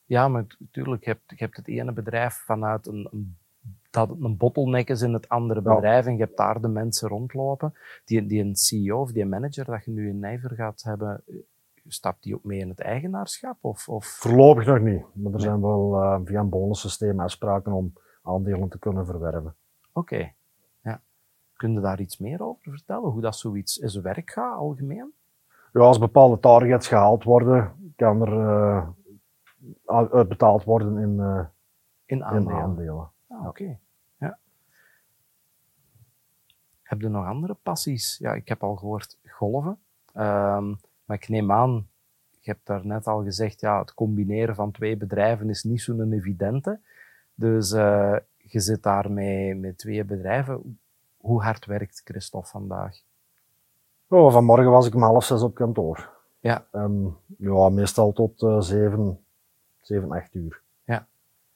[0.07, 3.37] Ja, maar natuurlijk, je hebt, je hebt het ene bedrijf vanuit een, een,
[3.95, 7.09] dat het een bottleneck is in het andere bedrijf en je hebt daar de mensen
[7.09, 7.73] rondlopen.
[8.05, 11.35] Die, die een CEO of die manager dat je nu in Nijver gaat hebben, eh,
[11.87, 13.57] stapt die ook mee in het eigenaarschap?
[13.61, 14.05] Of, of...
[14.05, 18.79] Voorlopig nog niet, maar er zijn wel eh, via een bonussysteem afspraken om aandelen te
[18.79, 19.55] kunnen verwerven.
[19.93, 20.31] Oké,
[20.81, 21.01] ja.
[21.53, 23.09] Kun je daar iets meer over vertellen?
[23.09, 25.13] Hoe dat zoiets in zijn werk gaat, algemeen?
[25.73, 28.87] Ja, als bepaalde targets gehaald worden, kan er uh,
[30.11, 31.45] uitbetaald worden in, uh,
[32.05, 32.57] in aandelen.
[32.57, 33.09] In aandelen.
[33.27, 33.79] Ah, Oké.
[36.85, 38.17] Heb je nog andere passies?
[38.17, 39.77] Ja, ik heb al gehoord golven.
[40.13, 40.73] Ehm,
[41.05, 41.87] maar ik neem aan,
[42.39, 46.13] je hebt daar net al gezegd, ja, het combineren van twee bedrijven is niet zo'n
[46.13, 46.79] evidente.
[47.35, 50.79] Dus uh, je zit daar met, twee bedrijven.
[51.17, 53.01] Hoe hard werkt Christophe vandaag?
[54.07, 56.09] Oh, vanmorgen was ik om half zes op kantoor.
[56.39, 56.65] Ja.
[56.71, 59.19] Um, ja, meestal tot uh, zeven,
[59.81, 60.61] zeven, acht uur.
[60.83, 61.07] Ja.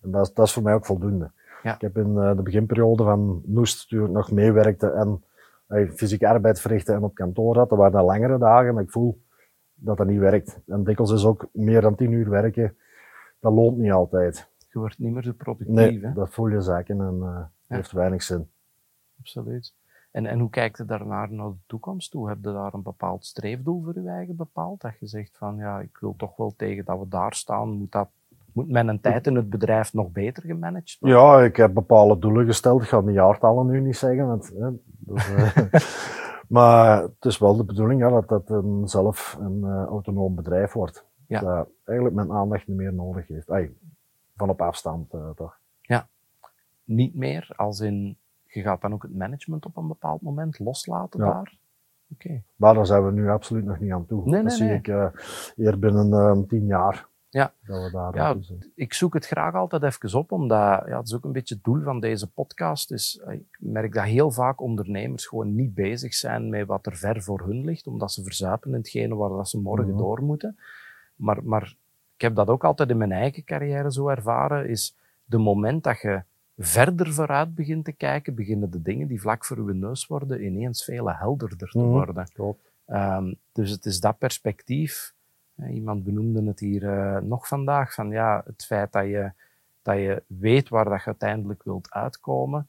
[0.01, 1.31] En dat dat is voor mij ook voldoende.
[1.63, 1.73] Ja.
[1.73, 5.23] Ik heb in uh, de beginperiode van Noest, toen ik nog meewerkte en
[5.69, 8.91] uh, fysieke arbeid verrichtte en op kantoor zat, dat waren dan langere dagen, maar ik
[8.91, 9.21] voel
[9.73, 10.59] dat dat niet werkt.
[10.67, 12.77] En dikwijls is ook meer dan tien uur werken,
[13.39, 14.49] dat loont niet altijd.
[14.71, 16.13] Je wordt niet meer zo productief, nee, hè?
[16.13, 17.51] dat voel je zaken en uh, ja.
[17.75, 18.49] heeft weinig zin.
[19.19, 19.73] Absoluut.
[20.11, 22.29] En, en hoe kijkt je daarnaar naar de toekomst toe?
[22.29, 24.81] Heb je daar een bepaald streefdoel voor je eigen bepaald?
[24.81, 27.69] Dat je zegt van, ja, ik wil toch wel tegen dat we daar staan.
[27.69, 28.09] Moet, dat,
[28.53, 31.19] moet mijn tijd in het bedrijf nog beter gemanaged worden?
[31.19, 32.81] Ja, ik heb bepaalde doelen gesteld.
[32.81, 34.27] Ik ga de jaartallen nu niet zeggen.
[34.27, 35.57] Want, hè, dus, uh,
[36.57, 40.73] maar het is wel de bedoeling ja, dat dat een, zelf een uh, autonoom bedrijf
[40.73, 41.05] wordt.
[41.27, 41.39] Ja.
[41.39, 43.49] Dat eigenlijk mijn aandacht niet meer nodig heeft.
[43.49, 43.71] Ay,
[44.35, 45.59] van op afstand uh, toch.
[45.81, 46.07] Ja.
[46.83, 51.19] Niet meer als in je gaat dan ook het management op een bepaald moment loslaten
[51.19, 51.25] ja.
[51.25, 51.57] daar?
[52.11, 52.25] Oké.
[52.25, 52.43] Okay.
[52.55, 54.23] Maar daar zijn we nu absoluut nog niet aan toe.
[54.23, 54.77] Nee, nee, dat zie nee.
[54.77, 55.07] ik uh,
[55.55, 57.07] hier binnen tien jaar.
[57.29, 57.53] Ja,
[58.15, 58.35] ja
[58.75, 61.63] ik zoek het graag altijd even op, omdat ja, het is ook een beetje het
[61.63, 62.91] doel van deze podcast.
[62.91, 67.21] Is, ik merk dat heel vaak ondernemers gewoon niet bezig zijn met wat er ver
[67.23, 69.97] voor hun ligt, omdat ze verzuipen in hetgene waar dat ze morgen Mhm.
[69.97, 70.57] door moeten.
[71.15, 71.75] Maar, maar
[72.15, 76.01] ik heb dat ook altijd in mijn eigen carrière zo ervaren, is de moment dat
[76.01, 76.21] je
[76.57, 80.83] verder vooruit begint te kijken, beginnen de dingen die vlak voor uw neus worden ineens
[80.83, 81.87] veel helderder te Mhm.
[81.87, 82.27] worden.
[82.87, 85.13] Um, dus het is dat perspectief.
[85.59, 89.31] Eh, Iemand benoemde het hier uh, nog vandaag, van ja, het feit dat je,
[89.81, 92.67] dat je weet waar dat je uiteindelijk wilt uitkomen,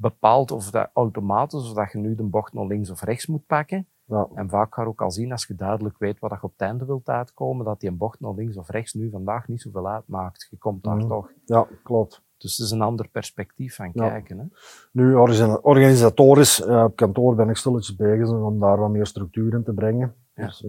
[0.00, 3.46] bepaalt of dat automatisch, of dat je nu de bocht naar links of rechts moet
[3.46, 3.86] pakken.
[4.04, 4.28] Ja.
[4.34, 6.60] En vaak ga je ook al zien, als je duidelijk weet waar je op het
[6.60, 9.88] einde wilt uitkomen, dat die een bocht naar links of rechts nu vandaag niet zoveel
[9.88, 10.46] uitmaakt.
[10.50, 11.08] Je komt daar Mhm.
[11.08, 11.30] toch.
[11.44, 12.22] ja, klopt.
[12.36, 14.08] Dus het is een ander perspectief van Ja.
[14.08, 14.38] kijken.
[14.38, 14.44] Hè?
[14.92, 19.54] Nu, organisa- organisatorisch, uh, op kantoor ben ik stilletjes bezig om daar wat meer structuur
[19.54, 20.14] in te brengen.
[20.34, 20.46] Ja.
[20.46, 20.66] Dus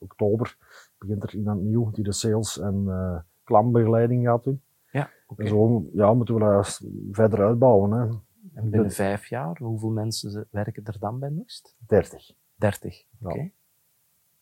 [0.00, 0.56] oktober
[0.98, 4.62] begint er iemand nieuw die de sales en uh, klantbegeleiding gaat doen.
[4.90, 5.42] Ja, oké.
[5.42, 6.80] En zo ja, moeten we dat
[7.12, 7.90] verder uitbouwen.
[7.90, 8.08] Hè.
[8.54, 11.76] En binnen vijf jaar, hoeveel mensen werken er dan bij Noest?
[11.86, 12.30] 30.
[12.54, 13.04] 30.
[13.22, 13.34] Oké.
[13.38, 13.42] Ja.
[13.42, 13.52] Dat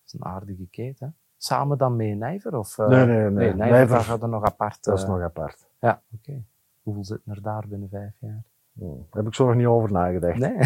[0.07, 1.17] is een aardige keten.
[1.37, 2.57] Samen dan met Nijver?
[2.59, 3.31] Of, uh, Nee, nee, nee.
[3.31, 4.85] Nijver, Nijver- gaat er nog apart.
[4.85, 5.69] Dat is eh, nog apart.
[5.81, 6.45] Ja, oké.
[6.83, 8.45] Hoeveel zitten er daar binnen vijf jaar?
[8.79, 8.85] Hm.
[8.85, 10.39] Daar heb ik zo nog niet over nagedacht.
[10.39, 10.57] Nee.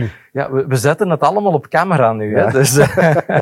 [0.32, 2.38] Ja, we, we zetten het allemaal op camera nu.
[2.38, 2.50] Hè?
[2.50, 3.16] Dus, eh,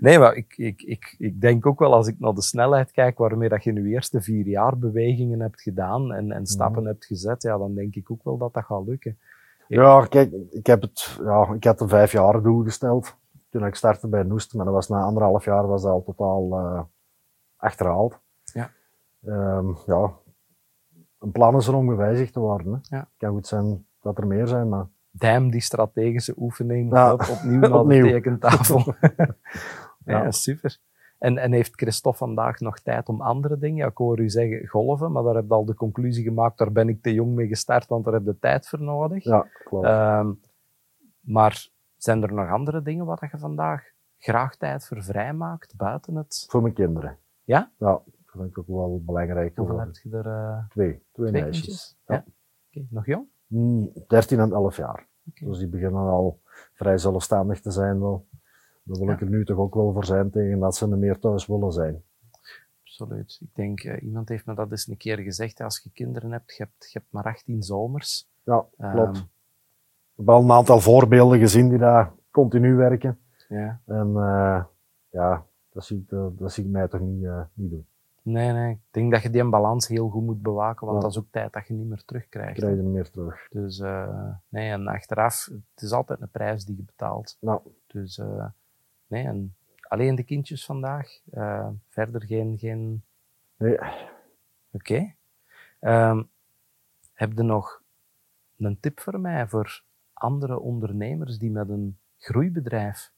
[0.00, 3.18] nee, maar ik, ik, ik, ik denk ook wel als ik naar de snelheid kijk
[3.18, 6.90] waarmee dat je in je eerste vier jaar bewegingen hebt gedaan en, en stappen Mhm.
[6.90, 9.18] hebt gezet, ja, dan denk ik ook wel dat dat gaat lukken.
[9.68, 13.16] Ja, kijk, ik, heb het, ja, ik had een vijf jaar doel gesteld
[13.50, 16.60] toen ik startte bij Noest, maar dat was na anderhalf jaar was dat al totaal
[16.60, 16.80] uh,
[17.56, 18.18] achterhaald.
[18.44, 18.70] Ja.
[19.26, 20.12] Um, ja,
[21.26, 22.72] een plan is er om gewijzigd te worden.
[22.72, 22.96] Hè.
[22.96, 23.02] Ja.
[23.02, 24.86] Het kan goed zijn dat er meer zijn, maar
[25.50, 27.12] die strategische oefening Ja.
[27.12, 28.04] op, opnieuw naar Opnieuw.
[28.04, 28.78] de tekentafel.
[30.04, 30.30] ja, Ja.
[30.30, 30.78] super.
[31.18, 33.76] En, en heeft Christophe vandaag nog tijd om andere dingen?
[33.76, 36.72] Ja, ik hoor u zeggen golven, maar daar heb je al de conclusie gemaakt, daar
[36.72, 39.24] ben ik te jong mee gestart, want daar heb je tijd voor nodig.
[39.24, 39.86] ja, klopt.
[39.86, 40.32] Ehm,
[41.20, 43.84] maar zijn er nog andere dingen wat je vandaag
[44.18, 46.46] graag tijd voor vrijmaakt, buiten het...
[46.48, 47.18] Voor mijn kinderen.
[47.44, 47.70] Ja?
[47.78, 48.00] Ja,
[48.36, 49.56] vind ik ook wel belangrijk.
[49.56, 50.26] Hoeveel heb je er?
[50.26, 51.96] eh, Twee, twee, twee meisjes.
[52.06, 52.24] Ja.
[52.70, 52.82] Ja.
[52.90, 53.26] Nog jong?
[53.46, 55.06] Mm, 13 en 11 jaar.
[55.22, 56.40] Dus die beginnen al
[56.72, 58.26] vrij zelfstandig te zijn wel.
[58.82, 59.12] Daar wil Ja.
[59.14, 61.72] ik er nu toch ook wel voor zijn tegen dat ze er meer thuis willen
[61.72, 62.02] zijn.
[62.84, 63.38] Absoluut.
[63.40, 66.56] Ik denk, eh, iemand heeft me dat eens een keer gezegd, als je kinderen hebt,
[66.56, 68.28] je hebt, je hebt maar 18 zomers.
[68.44, 69.16] Ja, klopt.
[69.16, 73.18] Ehm, Ik heb al een aantal voorbeelden gezien die daar continu werken.
[73.48, 73.80] ja.
[73.86, 74.64] En uh,
[75.10, 77.86] ja, dat zie, ik, dat zie ik mij toch niet, uh, niet doen.
[78.26, 78.72] Nee, nee.
[78.72, 81.02] Ik denk dat je die balans heel goed moet bewaken, want Ja.
[81.02, 82.58] dat is ook tijd dat je niet meer terugkrijgt.
[82.58, 83.48] Krijg je er meer terug.
[83.50, 87.36] Dus uh, nee, en achteraf, het is altijd een prijs die je betaalt.
[87.40, 88.46] Nou, Dus uh,
[89.06, 91.20] nee, en alleen de kindjes vandaag.
[91.34, 92.58] Uh, verder geen.
[92.58, 93.02] geen...
[93.56, 93.94] nee, Oké.
[94.72, 95.16] Okay.
[96.10, 96.28] Um,
[97.12, 97.82] heb je nog
[98.56, 103.12] een tip voor mij voor andere ondernemers die met een groeibedrijf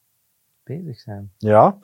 [0.63, 1.33] bezig zijn?
[1.37, 1.79] ja.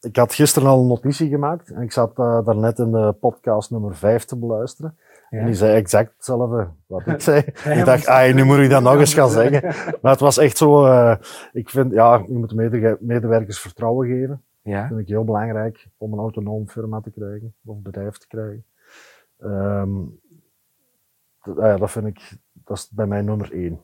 [0.00, 3.70] Ik had gisteren al een notitie gemaakt en ik zat uh, daarnet in de podcast
[3.70, 4.96] nummer 5 te beluisteren.
[5.30, 7.38] En die zei exact hetzelfde wat ik zei.
[7.78, 9.62] ik dacht, ah, nu moet ik dat nog eens gaan zeggen.
[10.02, 11.16] Maar het was echt zo, uh,
[11.52, 14.42] ik vind, ja, je moet de medewerkers vertrouwen geven.
[14.62, 14.78] Ja.
[14.80, 18.64] Dat vind ik heel belangrijk om een autonoom firma te krijgen, of bedrijf te krijgen.
[19.38, 20.20] Um,
[21.42, 23.80] dat, ah dat vind ik, dat is bij mij nummer één.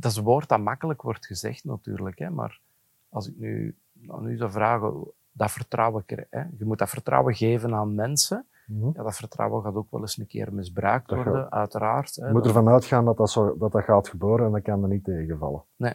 [0.00, 2.60] Dat is een woord dat makkelijk wordt gezegd natuurlijk, hè, maar
[3.08, 7.74] als ik nu, nou, nu zou vragen, dat vertrouwen, hè, je moet dat vertrouwen geven
[7.74, 8.46] aan mensen.
[8.66, 8.90] Mhm.
[8.94, 12.14] Ja, dat vertrouwen gaat ook wel eens een keer misbruikt worden, uiteraard.
[12.14, 14.88] Je moet ervan uitgaan dat dat, zo, dat dat gaat gebeuren en dat kan er
[14.88, 15.62] niet tegenvallen.
[15.76, 15.92] Nee.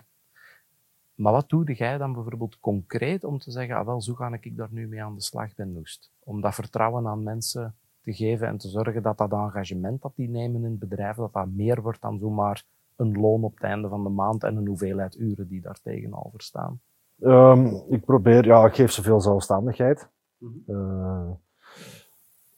[1.15, 4.57] Maar wat doe jij dan bijvoorbeeld concreet om te zeggen, ah wel, zo ga ik
[4.57, 6.11] daar nu mee aan de slag ben Noest?
[6.23, 10.29] Om dat vertrouwen aan mensen te geven en te zorgen dat dat engagement dat die
[10.29, 12.63] nemen in het bedrijf, dat dat meer wordt dan zomaar
[12.95, 16.41] een loon op het einde van de maand en een hoeveelheid uren die daar tegenover
[16.41, 16.79] staan?
[17.21, 20.09] Um, ik probeer, ja, ik geef zoveel zelfstandigheid.
[20.37, 21.39] Mm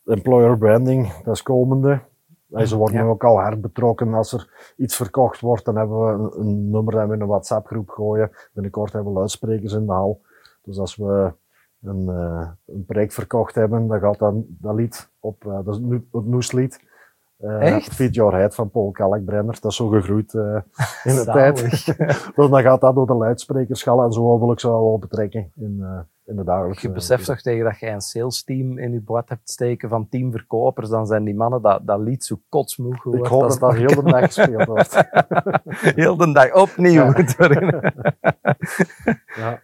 [0.06, 2.02] employer branding, dat is komende.
[2.65, 3.10] ze worden ja.
[3.10, 5.65] ook al hard betrokken als er iets verkocht wordt.
[5.65, 8.32] Dan hebben we een, een nummer dat we in een WhatsApp groep gooien.
[8.54, 10.21] Binnenkort hebben we luidsprekers in de hal.
[10.63, 11.34] Dus als we
[11.82, 15.82] een, uh, een project verkocht hebben, dan gaat dat, dat lied op, uh, dat is
[16.12, 16.89] het nieuwslied.
[17.43, 17.93] Uh, Echt?
[17.93, 19.58] Feed Your Head van Paul Kalkbrenner.
[19.62, 20.60] Dat is zo gegroeid uh,
[21.04, 21.86] in de tijd.
[22.36, 25.99] dus dan gaat dat door de luidsprekerschal en zo ik ze wel betrekken in, uh,
[26.25, 26.88] in de dagelijkse...
[26.88, 30.10] Je beseft toch tegen dat jij een sales team in je boord hebt steken van
[30.10, 33.25] tien verkopers, dan zijn die mannen dat, dat lied zo kotsmoe geworden.
[33.25, 35.10] Ik hoop dat dat heel de dag gespeeld wordt.
[36.01, 37.13] heel de dag opnieuw.
[39.36, 39.62] ja.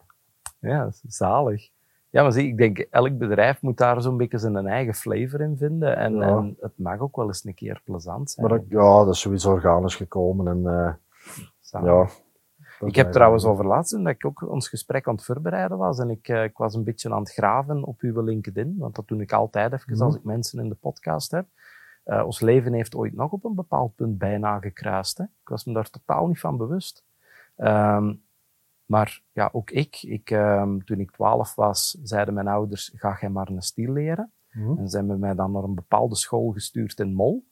[0.71, 1.69] ja, zalig.
[2.17, 5.57] Ja, maar zie, ik denk, elk bedrijf moet daar zo'n beetje zijn eigen flavor in
[5.57, 5.97] vinden.
[5.97, 8.47] En, en, het mag ook wel eens een keer plezant zijn.
[8.47, 10.47] Maar dat, ja, dat is sowieso organisch gekomen.
[10.47, 12.07] En, uh, ja,
[12.79, 15.99] ik heb trouwens over laatst dat ik ook ons gesprek aan het voorbereiden was.
[15.99, 18.75] En ik, uh, ik was een beetje aan het graven op uw LinkedIn.
[18.77, 21.45] Want dat doe ik altijd even mm als ik mensen in de podcast heb.
[22.05, 25.17] Uh, ons leven heeft ooit nog op een bepaald punt bijna gekruist.
[25.17, 25.23] Hè?
[25.23, 27.03] Ik was me daar totaal niet van bewust.
[27.57, 28.25] Um,
[28.87, 33.29] maar ja, ook ik, ik um, toen ik twaalf was, zeiden mijn ouders, ga jij
[33.29, 34.31] maar een stiel leren.
[34.51, 37.45] Mm En zijn we mij dan naar een bepaalde school gestuurd in Mol.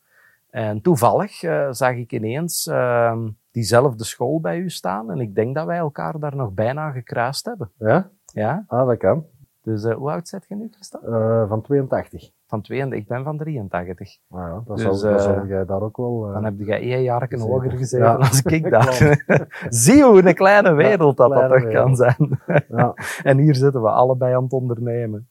[0.50, 3.18] En toevallig uh, zag ik ineens uh,
[3.52, 5.12] diezelfde school bij u staan.
[5.12, 7.72] En ik denk dat wij elkaar daar nog bijna gekruist hebben.
[7.78, 8.10] Ja?
[8.26, 8.64] Ja.
[8.68, 9.26] Ah, dat kan.
[9.66, 11.00] Dus uh, hoe oud zit je nu, Christa?
[11.06, 12.32] Uh, van 82.
[12.48, 14.18] Van 82, ik ben van 83.
[14.30, 16.20] Ah ja, dan, dus, zal, dan zal jij daar ook wel...
[16.34, 18.14] Dan heb jij één jaar hoger gezeten ja.
[18.14, 19.26] als ik daar.
[19.70, 22.40] Zie hoe een kleine wereld dat dat toch kan zijn.
[22.68, 22.94] ja.
[23.24, 25.30] en hier zitten we allebei aan het ondernemen.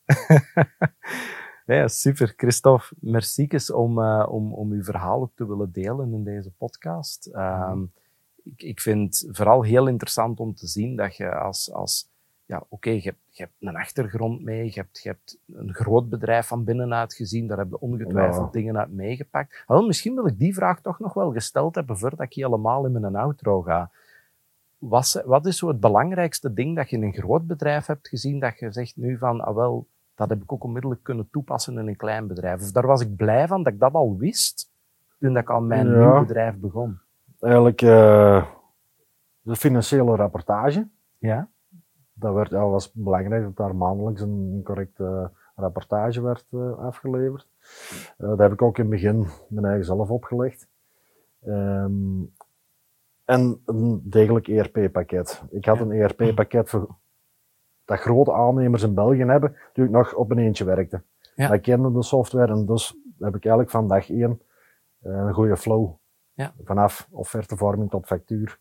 [1.66, 2.32] ja, super.
[2.36, 7.30] Christophe, merci om, uh, om, om uw verhaal ook te willen delen in deze podcast.
[7.32, 7.92] Um,
[8.44, 12.12] ik, ik vind het vooral heel interessant om te zien dat je als, als
[12.46, 16.08] ja, oké, okay, je, je, hebt een achtergrond mee, je hebt, je hebt een groot
[16.08, 19.64] bedrijf van binnenuit gezien, daar heb je ongetwijfeld dingen uit meegepakt.
[19.66, 23.00] Wel, misschien wil ik die vraag toch nog wel gesteld hebben voordat ik helemaal in
[23.00, 23.90] mijn outro ga.
[24.78, 28.38] Was, wat is zo het belangrijkste ding dat je in een groot bedrijf hebt gezien,
[28.40, 31.88] dat je zegt nu van, ah wel, dat heb ik ook onmiddellijk kunnen toepassen in
[31.88, 32.62] een klein bedrijf.
[32.62, 34.70] Of daar was ik blij van dat ik dat al wist
[35.18, 35.98] toen ik aan mijn ja.
[35.98, 36.98] nieuw bedrijf begon.
[37.40, 38.46] Eigenlijk uh,
[39.40, 40.88] de financiële rapportage.
[41.18, 41.48] Ja
[42.14, 47.48] dat werd, ja, was belangrijk dat daar maandelijks een correcte rapportage werd uh, afgeleverd.
[48.18, 50.68] Uh, dat heb ik ook in het begin mijn eigen zelf opgelegd.
[51.46, 52.32] Um,
[53.24, 55.42] en een degelijk ERP-pakket.
[55.50, 56.96] Ik had een ERP-pakket voor
[57.84, 61.02] dat grote aannemers in België hebben, toen ik nog op een eentje werkte.
[61.34, 61.52] Ja.
[61.52, 64.40] Ik kende de software en dus heb ik eigenlijk van dag één
[65.02, 65.92] uh, een goede flow
[66.32, 66.54] ja.
[66.64, 68.58] vanaf offertevorming tot factuur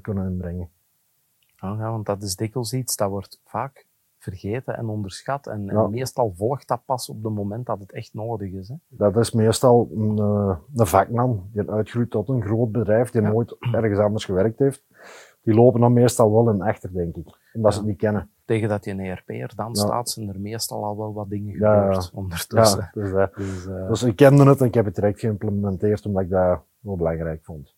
[0.00, 0.70] kunnen inbrengen.
[1.62, 3.86] Ja, want dat is dikwijls iets dat wordt vaak
[4.18, 5.46] vergeten en onderschat.
[5.46, 8.68] En, meestal volgt dat pas op het moment dat het echt nodig is.
[8.68, 8.74] Hè?
[8.88, 13.56] Dat is meestal een, eh, een vakman die uitgroeit tot een groot bedrijf, die nooit
[13.72, 14.84] ergens anders gewerkt heeft.
[15.42, 17.26] Die lopen dan meestal wel in achter, denk ik.
[17.52, 18.30] Omdat ze het niet kennen.
[18.44, 22.10] Tegen dat je een ERP'er dan staat, zijn er meestal al wel wat dingen gebeurd
[22.14, 22.90] ondertussen.
[22.92, 26.22] dus, uh, dus, uh, dus ik kende het en ik heb het direct geïmplementeerd omdat
[26.22, 27.71] ik dat wel belangrijk vond.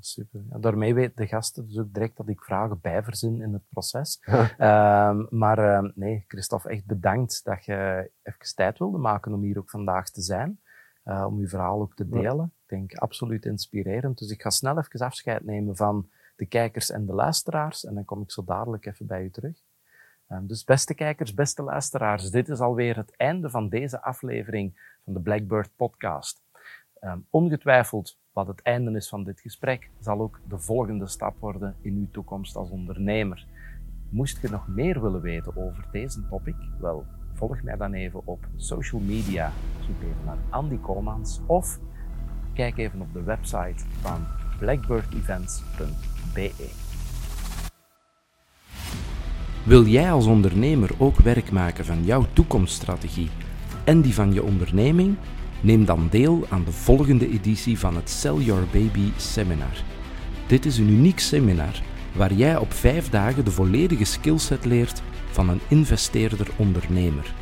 [0.00, 0.40] Super.
[0.50, 4.20] Ja, daarmee weten de gasten dus ook direct dat ik vragen bijverzin in het proces.
[4.26, 9.58] uh, maar uh, nee, Christophe, echt bedankt dat je even tijd wilde maken om hier
[9.58, 10.60] ook vandaag te zijn.
[11.04, 12.52] Uh, om je verhaal ook te delen.
[12.62, 14.18] Ik denk absoluut inspirerend.
[14.18, 17.84] Dus ik ga snel even afscheid nemen van de kijkers en de luisteraars.
[17.84, 19.62] En dan kom ik zo dadelijk even bij u terug.
[20.26, 25.12] Ehm, dus beste kijkers, beste luisteraars, dit is alweer het einde van deze aflevering van
[25.12, 26.44] de Blackbird podcast.
[27.30, 31.94] Ongetwijfeld wat het einde is van dit gesprek, zal ook de volgende stap worden in
[31.96, 33.46] uw toekomst als ondernemer.
[34.08, 36.54] Moest je nog meer willen weten over deze topic?
[36.80, 39.52] Wel, volg mij dan even op social media.
[39.80, 41.78] Zoek even naar Andy Komans of
[42.54, 44.26] Kijk even op de website van
[44.58, 46.50] blackbirdevents.be.
[49.64, 53.30] Wil jij als ondernemer ook werk maken van jouw toekomststrategie
[53.84, 55.16] en die van je onderneming?
[55.66, 59.76] Neem dan deel aan de volgende editie van het Sell Your Baby Seminar.
[60.46, 65.48] Dit is een uniek seminar waar jij op vijf dagen de volledige skillset leert van
[65.48, 67.34] een investeerder-ondernemer.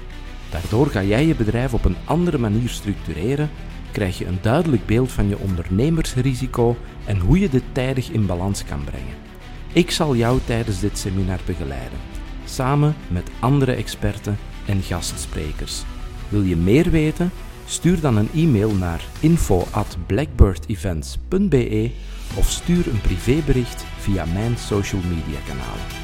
[0.50, 3.50] Daardoor ga jij je bedrijf op een andere manier structureren,
[3.92, 8.64] krijg je een duidelijk beeld van je ondernemersrisico en hoe je dit tijdig in balans
[8.64, 9.16] kan brengen.
[9.72, 11.98] Ik zal jou tijdens dit seminar begeleiden,
[12.44, 15.82] samen met andere experten en gastsprekers.
[16.28, 17.30] Wil je meer weten?
[17.66, 21.90] Stuur dan een e-mail naar info@blackbirdevents.be
[22.36, 26.03] of stuur een privébericht via mijn social media kanalen.